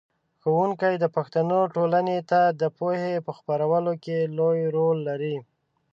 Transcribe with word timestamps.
ښوونکی 0.41 0.93
د 0.99 1.05
پښتنو 1.15 1.59
ټولنې 1.75 2.17
ته 2.31 2.41
د 2.61 2.63
پوهې 2.77 3.13
په 3.25 3.31
خپرولو 3.37 3.91
کې 4.03 4.17
لوی 4.37 4.59
رول 4.75 4.97
لري. 5.09 5.35